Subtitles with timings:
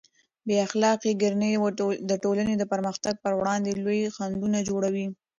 [0.47, 1.51] بې اخلاقه کړنې
[2.09, 5.05] د ټولنې د پرمختګ پر وړاندې لوی خنډونه جوړوي.